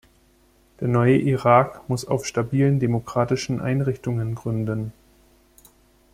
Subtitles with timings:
[0.79, 4.93] Der neue Irak muss auf stabilen demokratischen Einrichtungen gründen.